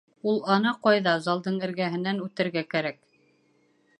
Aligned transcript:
Ул, 0.29 0.37
ана 0.53 0.71
ҡайҙа, 0.85 1.13
залдың 1.25 1.59
эргәһенән 1.69 2.23
үтергә 2.25 2.63
кәрәк. 2.75 2.99